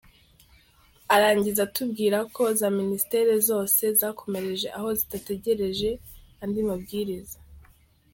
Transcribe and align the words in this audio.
Arangiza 1.15 1.59
atubwira 1.67 2.17
ko 2.35 2.43
za 2.59 2.67
Ministere 2.79 3.33
zose 3.49 3.83
zakomereje 3.99 4.67
aho 4.77 4.87
zidategereje 4.99 5.89
andi 6.43 6.61
mabwiriza 6.69 7.37